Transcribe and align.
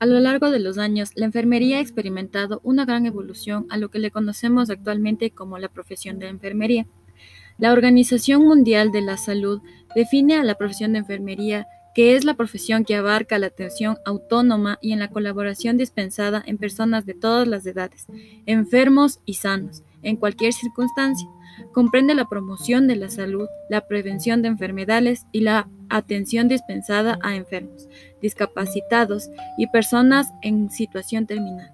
A 0.00 0.06
lo 0.06 0.18
largo 0.18 0.50
de 0.50 0.60
los 0.60 0.78
años, 0.78 1.10
la 1.14 1.26
enfermería 1.26 1.76
ha 1.76 1.80
experimentado 1.80 2.62
una 2.64 2.86
gran 2.86 3.04
evolución 3.04 3.66
a 3.68 3.76
lo 3.76 3.90
que 3.90 3.98
le 3.98 4.10
conocemos 4.10 4.70
actualmente 4.70 5.30
como 5.30 5.58
la 5.58 5.68
profesión 5.68 6.18
de 6.18 6.28
enfermería. 6.28 6.86
La 7.58 7.70
Organización 7.70 8.42
Mundial 8.46 8.92
de 8.92 9.02
la 9.02 9.18
Salud 9.18 9.60
define 9.94 10.36
a 10.36 10.42
la 10.42 10.54
profesión 10.54 10.94
de 10.94 11.00
enfermería 11.00 11.66
que 11.94 12.16
es 12.16 12.24
la 12.24 12.32
profesión 12.32 12.84
que 12.84 12.94
abarca 12.94 13.38
la 13.38 13.48
atención 13.48 13.98
autónoma 14.06 14.78
y 14.80 14.92
en 14.92 15.00
la 15.00 15.08
colaboración 15.08 15.76
dispensada 15.76 16.42
en 16.46 16.56
personas 16.56 17.04
de 17.04 17.12
todas 17.12 17.46
las 17.46 17.66
edades, 17.66 18.06
enfermos 18.46 19.20
y 19.26 19.34
sanos, 19.34 19.82
en 20.02 20.16
cualquier 20.16 20.54
circunstancia. 20.54 21.28
Comprende 21.72 22.14
la 22.14 22.28
promoción 22.28 22.86
de 22.86 22.96
la 22.96 23.08
salud, 23.08 23.48
la 23.68 23.86
prevención 23.86 24.42
de 24.42 24.48
enfermedades 24.48 25.26
y 25.32 25.40
la 25.40 25.68
atención 25.88 26.48
dispensada 26.48 27.18
a 27.22 27.36
enfermos, 27.36 27.88
discapacitados 28.20 29.28
y 29.58 29.66
personas 29.68 30.28
en 30.42 30.70
situación 30.70 31.26
terminal. 31.26 31.72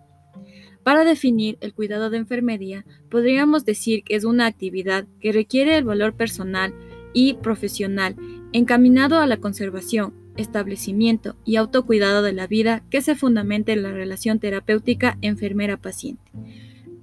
Para 0.82 1.04
definir 1.04 1.58
el 1.60 1.74
cuidado 1.74 2.10
de 2.10 2.18
enfermería, 2.18 2.84
podríamos 3.10 3.64
decir 3.64 4.04
que 4.04 4.14
es 4.14 4.24
una 4.24 4.46
actividad 4.46 5.06
que 5.20 5.32
requiere 5.32 5.76
el 5.76 5.84
valor 5.84 6.14
personal 6.14 6.72
y 7.12 7.34
profesional 7.34 8.14
encaminado 8.52 9.18
a 9.18 9.26
la 9.26 9.38
conservación, 9.38 10.14
establecimiento 10.36 11.34
y 11.44 11.56
autocuidado 11.56 12.22
de 12.22 12.32
la 12.32 12.46
vida 12.46 12.84
que 12.90 13.00
se 13.00 13.16
fundamenta 13.16 13.72
en 13.72 13.82
la 13.82 13.90
relación 13.90 14.38
terapéutica 14.38 15.18
enfermera-paciente. 15.22 16.30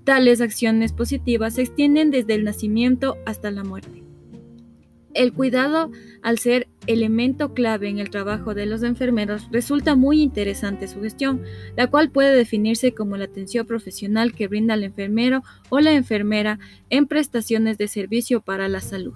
Tales 0.04 0.42
acciones 0.42 0.92
positivas 0.92 1.56
se 1.56 1.62
extienden 1.62 2.12
desde 2.12 2.36
el 2.36 2.44
nacimiento 2.44 3.18
hasta 3.26 3.52
la 3.52 3.64
muerte. 3.64 4.04
El 5.14 5.32
cuidado, 5.32 5.92
al 6.24 6.40
ser 6.40 6.68
elemento 6.88 7.54
clave 7.54 7.88
en 7.88 8.00
el 8.00 8.10
trabajo 8.10 8.56
de 8.56 8.66
los 8.66 8.82
enfermeros, 8.82 9.48
resulta 9.52 9.96
muy 9.96 10.22
interesante 10.22 10.88
su 10.88 11.02
gestión, 11.02 11.44
la 11.78 11.88
cual 11.88 12.10
puede 12.10 12.36
definirse 12.36 12.94
como 12.94 13.16
la 13.16 13.26
atención 13.26 13.68
profesional 13.68 14.34
que 14.34 14.48
brinda 14.48 14.74
el 14.74 14.84
enfermero 14.84 15.44
o 15.70 15.80
la 15.80 15.94
enfermera 15.94 16.60
en 16.90 17.06
prestaciones 17.06 17.78
de 17.78 17.88
servicio 17.88 18.42
para 18.42 18.68
la 18.68 18.82
salud. 18.82 19.14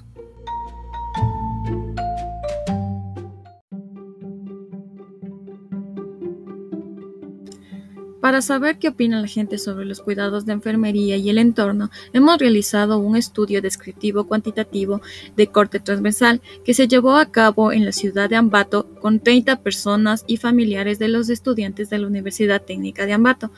Para 8.21 8.41
saber 8.41 8.79
qué 8.79 8.89
opina 8.89 9.21
la 9.21 9.27
gente 9.27 9.59
sobre 9.59 9.85
los 9.85 10.01
cuidados 10.01 10.45
de 10.45 10.53
enfermería 10.53 11.17
y 11.17 11.29
el 11.29 11.37
entorno, 11.37 11.91
hemos 12.13 12.39
realizado 12.39 12.97
un 12.97 13.15
estudio 13.15 13.61
descriptivo 13.61 14.25
cuantitativo 14.25 15.01
de 15.35 15.47
corte 15.47 15.79
transversal 15.79 16.41
que 16.65 16.73
se 16.73 16.87
llevó 16.87 17.15
a 17.15 17.31
cabo 17.31 17.71
en 17.71 17.85
la 17.85 17.91
ciudad 17.91 18.29
de 18.29 18.35
Ambato 18.35 18.87
con 19.01 19.19
30 19.19 19.61
personas 19.61 20.23
y 20.25 20.37
familiares 20.37 20.97
de 20.97 21.09
los 21.09 21.29
estudiantes 21.29 21.91
de 21.91 21.99
la 21.99 22.07
Universidad 22.07 22.63
Técnica 22.63 23.05
de 23.05 23.13
Ambato, 23.13 23.51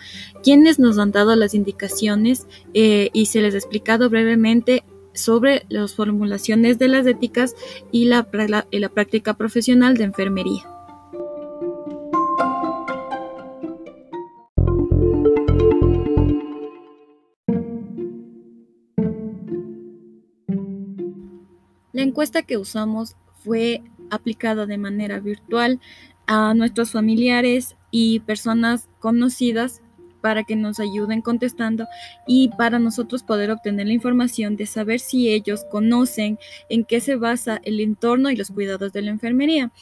quienes 0.44 0.78
nos 0.78 0.98
han 0.98 1.12
dado 1.12 1.36
las 1.38 1.54
indicaciones 1.54 2.46
eh, 2.74 3.10
y 3.14 3.28
se 3.28 3.42
les 3.42 3.54
ha 3.54 3.58
explicado 3.58 4.10
brevemente 4.10 4.84
sobre 5.14 5.66
las 5.70 5.94
formulaciones 5.94 6.78
de 6.80 6.90
las 6.90 7.08
éticas 7.08 7.56
y 7.92 8.06
la 8.06 8.24
práctica 8.24 9.36
profesional 9.36 9.96
de 9.96 10.04
enfermería. 10.04 10.79
La 22.00 22.06
encuesta 22.06 22.44
que 22.44 22.56
usamos 22.56 23.18
fue 23.44 23.84
aplicada 24.10 24.66
de 24.66 24.78
manera 24.78 25.20
virtual 25.20 25.82
a 26.28 26.54
nuestros 26.54 26.92
familiares 26.92 27.76
y 27.92 28.22
personas 28.22 28.88
conocidas 29.00 29.82
para 30.22 30.46
que 30.46 30.56
nos 30.56 30.80
ayuden 30.80 31.22
contestando 31.22 31.88
y 32.26 32.52
para 32.58 32.80
nosotros 32.80 33.24
poder 33.24 33.52
obtener 33.52 33.88
la 33.88 33.92
información 33.92 34.56
de 34.56 34.66
saber 34.66 35.02
si 35.02 35.28
ellos 35.28 35.66
conocen 35.70 36.40
en 36.70 36.86
qué 36.86 37.02
se 37.02 37.18
basa 37.18 37.60
el 37.66 37.82
entorno 37.82 38.32
y 38.32 38.38
los 38.38 38.50
cuidados 38.50 38.94
de 38.94 39.02
la 39.02 39.12
enfermería. 39.12 39.74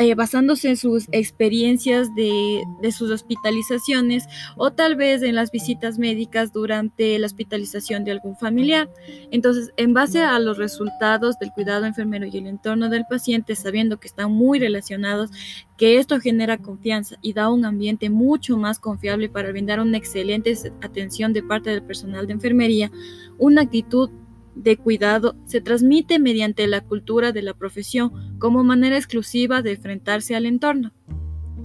Eh, 0.00 0.14
basándose 0.14 0.68
en 0.68 0.76
sus 0.76 1.08
experiencias 1.10 2.14
de, 2.14 2.62
de, 2.80 2.92
sus 2.92 3.10
hospitalizaciones 3.10 4.28
o 4.56 4.70
tal 4.70 4.94
vez 4.94 5.24
en 5.24 5.34
las 5.34 5.50
visitas 5.50 5.98
médicas 5.98 6.52
durante 6.52 7.18
la 7.18 7.26
hospitalización 7.26 8.04
de 8.04 8.12
algún 8.12 8.36
familiar. 8.36 8.88
Entonces, 9.32 9.72
en 9.76 9.94
base 9.94 10.22
a 10.22 10.38
los 10.38 10.56
resultados 10.56 11.36
del 11.40 11.50
cuidado 11.50 11.84
enfermero 11.84 12.26
y 12.26 12.38
el 12.38 12.46
entorno 12.46 12.88
del 12.88 13.06
paciente, 13.10 13.56
sabiendo 13.56 13.98
que 13.98 14.06
están 14.06 14.30
muy 14.30 14.60
relacionados, 14.60 15.32
que 15.76 15.98
esto 15.98 16.20
genera 16.20 16.58
confianza 16.58 17.16
y 17.20 17.32
da 17.32 17.50
un 17.50 17.64
ambiente 17.64 18.08
mucho 18.08 18.56
más 18.56 18.78
confiable 18.78 19.28
para 19.28 19.50
brindar 19.50 19.80
una 19.80 19.98
excelente 19.98 20.56
atención 20.80 21.32
de 21.32 21.42
parte 21.42 21.70
del 21.70 21.82
personal 21.82 22.28
de 22.28 22.34
enfermería, 22.34 22.92
una 23.36 23.62
actitud 23.62 24.10
de 24.58 24.76
cuidado 24.76 25.36
se 25.46 25.60
transmite 25.60 26.18
mediante 26.18 26.66
la 26.66 26.80
cultura 26.80 27.32
de 27.32 27.42
la 27.42 27.54
profesión 27.54 28.38
como 28.38 28.64
manera 28.64 28.96
exclusiva 28.96 29.62
de 29.62 29.72
enfrentarse 29.72 30.34
al 30.34 30.46
entorno. 30.46 30.92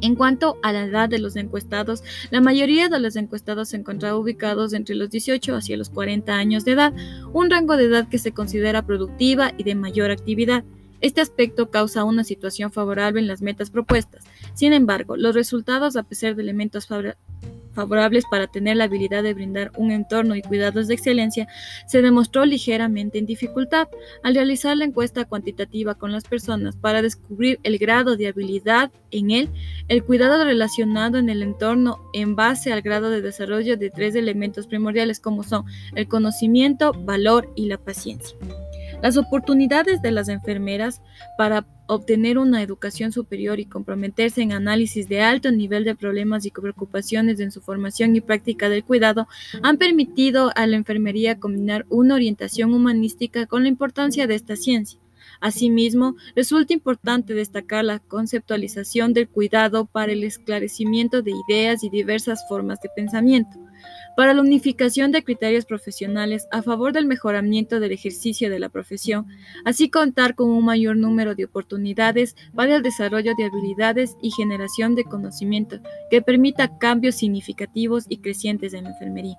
En 0.02 0.16
cuanto 0.16 0.58
a 0.64 0.74
la 0.74 0.84
edad 0.84 1.08
de 1.08 1.20
los 1.20 1.36
encuestados, 1.36 2.04
la 2.30 2.42
mayoría 2.42 2.90
de 2.90 3.00
los 3.00 3.16
encuestados 3.16 3.70
se 3.70 3.78
encontraban 3.78 4.20
ubicados 4.20 4.74
entre 4.74 4.96
los 4.96 5.10
18 5.10 5.56
hacia 5.56 5.78
los 5.78 5.90
40 5.90 6.34
años 6.36 6.66
de 6.66 6.74
edad, 6.74 6.94
un 7.32 7.50
rango 7.50 7.78
de 7.78 7.86
edad 7.86 8.10
que 8.10 8.18
se 8.18 8.34
considera 8.34 8.86
productiva 8.86 9.54
y 9.58 9.64
de 9.64 9.76
mayor 9.76 10.12
actividad. 10.12 10.64
Este 11.00 11.22
aspecto 11.22 11.70
causa 11.70 12.04
una 12.04 12.24
situación 12.24 12.72
favorable 12.72 13.22
en 13.22 13.28
las 13.28 13.42
metas 13.42 13.70
propuestas. 13.70 14.24
Sin 14.54 14.74
embargo, 14.74 15.18
los 15.18 15.36
resultados, 15.36 15.96
a 15.96 16.04
pesar 16.04 16.36
de 16.36 16.44
elementos 16.44 16.86
favorables 17.74 18.26
para 18.30 18.48
tener 18.48 18.78
la 18.78 18.86
habilidad 18.86 19.24
de 19.24 19.34
brindar 19.34 19.72
un 19.78 19.92
entorno 19.92 20.36
y 20.36 20.42
cuidados 20.42 20.88
de 20.88 20.94
excelencia, 20.94 21.48
se 21.88 22.02
demostró 22.02 22.46
ligeramente 22.46 23.18
en 23.18 23.26
dificultad 23.26 23.88
al 24.24 24.36
realizar 24.36 24.78
la 24.78 24.86
encuesta 24.86 25.26
cuantitativa 25.26 25.96
con 25.96 26.12
las 26.12 26.24
personas 26.24 26.76
para 26.76 27.02
descubrir 27.02 27.60
el 27.64 27.78
grado 27.78 28.16
de 28.16 28.28
habilidad 28.28 28.92
en 29.12 29.32
él, 29.32 29.50
el 29.88 30.04
cuidado 30.04 30.44
relacionado 30.44 31.18
en 31.18 31.30
el 31.30 31.44
entorno 31.44 32.00
en 32.14 32.36
base 32.36 32.72
al 32.72 32.82
grado 32.82 33.10
de 33.10 33.22
desarrollo 33.22 33.78
de 33.78 33.90
tres 33.90 34.16
elementos 34.16 34.68
primordiales 34.68 35.20
como 35.20 35.44
son 35.44 35.66
el 35.96 36.08
conocimiento, 36.08 36.94
valor 36.94 37.52
y 37.56 37.68
la 37.68 37.78
paciencia. 37.78 38.38
Las 39.04 39.18
oportunidades 39.18 40.02
de 40.02 40.12
las 40.14 40.30
enfermeras 40.30 41.02
para 41.38 41.66
obtener 41.88 42.38
una 42.38 42.62
educación 42.62 43.12
superior 43.12 43.60
y 43.60 43.66
comprometerse 43.66 44.42
en 44.42 44.54
análisis 44.54 45.10
de 45.10 45.20
alto 45.20 45.52
nivel 45.52 45.84
de 45.84 45.94
problemas 45.94 46.46
y 46.46 46.52
preocupaciones 46.52 47.42
en 47.42 47.52
su 47.52 47.60
formación 47.60 48.16
y 48.16 48.22
práctica 48.22 48.70
del 48.70 48.86
cuidado 48.86 49.28
han 49.62 49.78
permitido 49.78 50.54
a 50.56 50.66
la 50.68 50.78
enfermería 50.78 51.38
combinar 51.38 51.86
una 51.90 52.16
orientación 52.16 52.74
humanística 52.74 53.46
con 53.46 53.64
la 53.64 53.70
importancia 53.70 54.26
de 54.26 54.36
esta 54.36 54.56
ciencia. 54.56 55.02
Asimismo, 55.42 56.16
resulta 56.34 56.72
importante 56.72 57.34
destacar 57.34 57.84
la 57.84 58.00
conceptualización 58.00 59.12
del 59.12 59.28
cuidado 59.28 59.84
para 59.84 60.14
el 60.14 60.24
esclarecimiento 60.24 61.22
de 61.22 61.34
ideas 61.50 61.84
y 61.84 61.90
diversas 61.90 62.48
formas 62.48 62.80
de 62.80 62.88
pensamiento 62.96 63.63
para 64.16 64.34
la 64.34 64.42
unificación 64.42 65.12
de 65.12 65.24
criterios 65.24 65.66
profesionales 65.66 66.48
a 66.52 66.62
favor 66.62 66.94
del 66.94 67.06
mejoramiento 67.06 67.80
del 67.80 67.92
ejercicio 67.92 68.50
de 68.50 68.60
la 68.60 68.70
profesión, 68.70 69.28
así 69.66 69.90
contar 69.90 70.36
con 70.36 70.50
un 70.50 70.66
mayor 70.66 70.98
número 70.98 71.36
de 71.36 71.46
oportunidades 71.46 72.36
para 72.54 72.76
el 72.76 72.84
desarrollo 72.84 73.34
de 73.38 73.46
habilidades 73.46 74.16
y 74.22 74.32
generación 74.32 74.96
de 74.96 75.04
conocimiento 75.04 75.80
que 76.10 76.22
permita 76.22 76.78
cambios 76.78 77.16
significativos 77.16 78.06
y 78.10 78.18
crecientes 78.18 78.74
en 78.74 78.86
la 78.86 78.92
enfermería, 78.92 79.38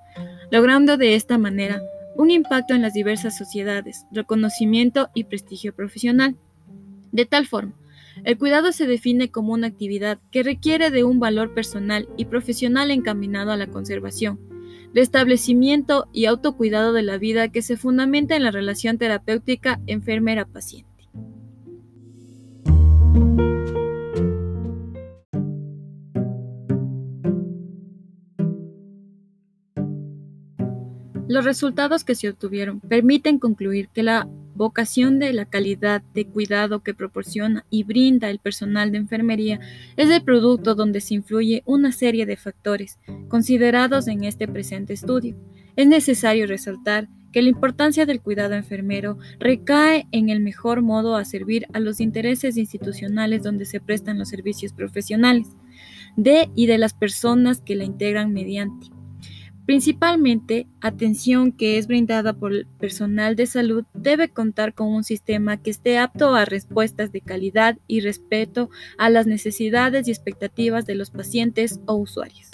logrando 0.51 0.97
de 0.97 1.15
esta 1.15 1.39
manera 1.39 1.81
un 2.17 2.31
impacto 2.31 2.75
en 2.75 2.83
las 2.83 2.95
diversas 2.95 3.37
sociedades, 3.37 4.07
reconocimiento 4.13 5.11
y 5.15 5.25
prestigio 5.25 5.75
profesional. 5.75 6.37
De 7.13 7.27
tal 7.27 7.47
forma, 7.47 7.75
el 8.23 8.39
cuidado 8.39 8.73
se 8.73 8.87
define 8.87 9.31
como 9.31 9.53
una 9.53 9.67
actividad 9.67 10.19
que 10.31 10.43
requiere 10.43 10.91
de 10.91 11.05
un 11.05 11.19
valor 11.19 11.53
personal 11.53 12.09
y 12.17 12.27
profesional 12.27 12.91
encaminado 12.91 13.51
a 13.51 13.57
la 13.57 13.67
conservación, 13.67 14.39
restablecimiento 14.95 16.07
y 16.13 16.27
autocuidado 16.27 16.93
de 16.93 17.03
la 17.03 17.19
vida 17.19 17.49
que 17.49 17.63
se 17.63 17.77
fundamenta 17.77 18.37
en 18.37 18.45
la 18.45 18.53
relación 18.53 18.99
terapéutica 18.99 19.81
enfermera-paciente. 19.87 20.95
Los 31.27 31.45
resultados 31.45 32.05
que 32.05 32.15
se 32.15 32.29
obtuvieron 32.29 32.79
permiten 32.81 33.41
concluir 33.41 33.89
que 33.89 34.05
la 34.05 34.29
vocación 34.55 35.19
de 35.19 35.33
la 35.33 35.45
calidad 35.45 36.03
de 36.15 36.27
cuidado 36.27 36.83
que 36.83 36.95
proporciona 36.95 37.65
y 37.71 37.85
brinda 37.85 38.31
el 38.31 38.39
personal 38.39 38.93
de 38.93 38.99
enfermería 38.99 39.61
es 39.97 40.11
el 40.11 40.23
producto 40.23 40.75
donde 40.75 41.01
se 41.01 41.15
influye 41.15 41.63
una 41.67 41.93
serie 41.93 42.27
de 42.27 42.37
factores 42.37 42.99
considerados 43.29 44.09
en 44.09 44.25
este 44.25 44.49
presente 44.49 44.93
estudio. 44.93 45.37
Es 45.77 45.87
necesario 45.87 46.47
resaltar 46.47 47.09
que 47.33 47.43
la 47.43 47.49
importancia 47.49 48.07
del 48.07 48.21
cuidado 48.21 48.55
enfermero 48.55 49.19
recae 49.41 50.07
en 50.13 50.29
el 50.29 50.39
mejor 50.41 50.83
modo 50.83 51.17
a 51.17 51.25
servir 51.25 51.67
a 51.73 51.81
los 51.81 52.01
intereses 52.01 52.57
institucionales 52.57 53.43
donde 53.43 53.65
se 53.65 53.81
prestan 53.81 54.19
los 54.19 54.29
servicios 54.29 54.73
profesionales. 54.73 55.49
de 56.17 56.49
y 56.55 56.67
de 56.67 56.79
las 56.79 56.95
personas 56.95 57.61
que 57.61 57.75
la 57.75 57.83
integran 57.83 58.33
mediante. 58.33 58.94
Principalmente, 59.67 60.67
atención 60.83 61.51
que 61.51 61.79
es 61.79 61.87
brindada 61.87 62.35
por 62.35 62.53
el 62.53 62.67
personal 62.67 63.35
de 63.35 63.47
salud 63.47 63.85
debe 63.95 64.29
contar 64.29 64.75
con 64.75 64.89
un 64.89 65.05
sistema 65.05 65.57
que 65.57 65.71
esté 65.71 65.97
apto 65.97 66.35
a 66.35 66.45
respuestas 66.45 67.13
de 67.13 67.23
calidad 67.23 67.79
y 67.87 68.01
respeto 68.01 68.69
a 68.99 69.09
las 69.09 69.27
necesidades 69.27 70.07
y 70.07 70.11
expectativas 70.11 70.85
de 70.85 70.97
los 70.97 71.11
pacientes 71.11 71.81
o 71.87 71.95
usuarios. 71.95 72.51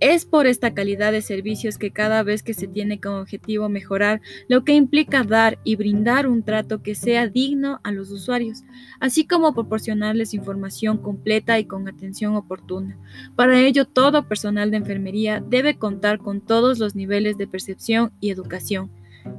Es 0.00 0.24
por 0.24 0.46
esta 0.46 0.74
calidad 0.74 1.10
de 1.10 1.22
servicios 1.22 1.76
que 1.76 1.90
cada 1.90 2.22
vez 2.22 2.44
que 2.44 2.54
se 2.54 2.68
tiene 2.68 3.00
como 3.00 3.18
objetivo 3.18 3.68
mejorar, 3.68 4.20
lo 4.48 4.62
que 4.64 4.74
implica 4.74 5.24
dar 5.24 5.58
y 5.64 5.74
brindar 5.74 6.28
un 6.28 6.44
trato 6.44 6.82
que 6.82 6.94
sea 6.94 7.26
digno 7.28 7.80
a 7.82 7.90
los 7.90 8.10
usuarios, 8.12 8.62
así 9.00 9.26
como 9.26 9.54
proporcionarles 9.54 10.34
información 10.34 10.98
completa 10.98 11.58
y 11.58 11.64
con 11.64 11.88
atención 11.88 12.36
oportuna. 12.36 12.96
Para 13.34 13.60
ello, 13.60 13.86
todo 13.86 14.28
personal 14.28 14.70
de 14.70 14.76
enfermería 14.76 15.42
debe 15.44 15.76
contar 15.76 16.18
con 16.18 16.40
todos 16.40 16.78
los 16.78 16.94
niveles 16.94 17.36
de 17.36 17.48
percepción 17.48 18.12
y 18.20 18.30
educación, 18.30 18.90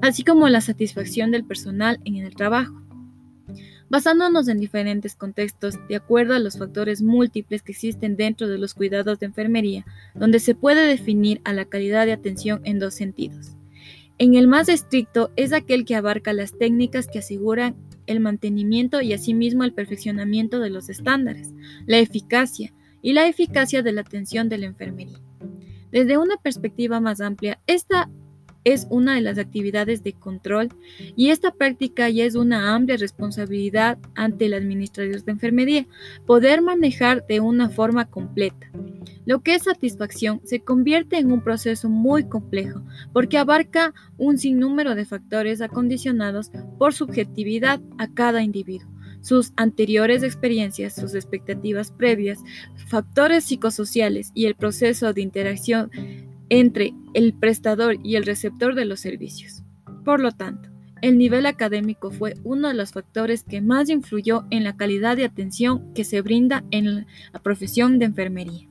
así 0.01 0.23
como 0.23 0.49
la 0.49 0.59
satisfacción 0.59 1.31
del 1.31 1.45
personal 1.45 1.99
en 2.03 2.17
el 2.17 2.35
trabajo 2.35 2.79
basándonos 3.89 4.47
en 4.47 4.59
diferentes 4.59 5.15
contextos 5.15 5.75
de 5.87 5.95
acuerdo 5.95 6.33
a 6.33 6.39
los 6.39 6.57
factores 6.57 7.01
múltiples 7.01 7.61
que 7.63 7.71
existen 7.71 8.15
dentro 8.15 8.47
de 8.47 8.57
los 8.57 8.73
cuidados 8.73 9.19
de 9.19 9.25
enfermería, 9.25 9.85
donde 10.15 10.39
se 10.39 10.55
puede 10.55 10.85
definir 10.85 11.41
a 11.43 11.53
la 11.53 11.65
calidad 11.65 12.05
de 12.05 12.13
atención 12.13 12.61
en 12.63 12.79
dos 12.79 12.93
sentidos. 12.93 13.55
En 14.17 14.35
el 14.35 14.47
más 14.47 14.67
estricto 14.69 15.31
es 15.35 15.53
aquel 15.53 15.85
que 15.85 15.95
abarca 15.95 16.33
las 16.33 16.57
técnicas 16.57 17.07
que 17.07 17.19
aseguran 17.19 17.75
el 18.05 18.19
mantenimiento 18.19 19.01
y 19.01 19.13
asimismo 19.13 19.63
el 19.63 19.73
perfeccionamiento 19.73 20.59
de 20.59 20.69
los 20.69 20.89
estándares, 20.89 21.53
la 21.85 21.99
eficacia 21.99 22.73
y 23.01 23.13
la 23.13 23.27
eficacia 23.27 23.81
de 23.81 23.93
la 23.93 24.01
atención 24.01 24.49
de 24.49 24.57
la 24.57 24.65
enfermería. 24.65 25.19
Desde 25.91 26.17
una 26.17 26.37
perspectiva 26.37 26.99
más 26.99 27.21
amplia, 27.21 27.59
esta 27.65 28.09
es 28.63 28.87
una 28.89 29.15
de 29.15 29.21
las 29.21 29.37
actividades 29.37 30.03
de 30.03 30.13
control 30.13 30.69
y 31.15 31.29
esta 31.29 31.51
práctica 31.51 32.09
ya 32.09 32.25
es 32.25 32.35
una 32.35 32.75
amplia 32.75 32.97
responsabilidad 32.97 33.97
ante 34.15 34.45
el 34.45 34.53
administrador 34.53 35.23
de 35.23 35.31
enfermería, 35.31 35.87
poder 36.25 36.61
manejar 36.61 37.25
de 37.27 37.39
una 37.39 37.69
forma 37.69 38.05
completa. 38.05 38.69
Lo 39.25 39.41
que 39.41 39.55
es 39.55 39.63
satisfacción 39.63 40.41
se 40.43 40.61
convierte 40.61 41.17
en 41.17 41.31
un 41.31 41.41
proceso 41.43 41.89
muy 41.89 42.23
complejo 42.23 42.81
porque 43.13 43.37
abarca 43.37 43.93
un 44.17 44.37
sinnúmero 44.37 44.95
de 44.95 45.05
factores 45.05 45.61
acondicionados 45.61 46.51
por 46.77 46.93
subjetividad 46.93 47.79
a 47.97 48.07
cada 48.13 48.41
individuo 48.41 48.89
sus 49.21 49.51
anteriores 49.57 50.23
experiencias, 50.23 50.95
sus 50.95 51.13
expectativas 51.13 51.91
previas, 51.91 52.39
factores 52.87 53.43
psicosociales 53.43 54.31
y 54.33 54.45
el 54.45 54.55
proceso 54.55 55.13
de 55.13 55.21
interacción 55.21 55.91
entre 56.49 56.93
el 57.13 57.33
prestador 57.33 57.97
y 58.03 58.15
el 58.15 58.25
receptor 58.25 58.75
de 58.75 58.85
los 58.85 58.99
servicios. 58.99 59.63
Por 60.03 60.19
lo 60.19 60.31
tanto, 60.31 60.69
el 61.01 61.17
nivel 61.17 61.45
académico 61.45 62.11
fue 62.11 62.35
uno 62.43 62.67
de 62.67 62.73
los 62.73 62.91
factores 62.91 63.43
que 63.43 63.61
más 63.61 63.89
influyó 63.89 64.45
en 64.49 64.63
la 64.63 64.75
calidad 64.75 65.15
de 65.15 65.25
atención 65.25 65.93
que 65.93 66.03
se 66.03 66.21
brinda 66.21 66.63
en 66.71 67.05
la 67.33 67.39
profesión 67.41 67.99
de 67.99 68.05
enfermería. 68.05 68.67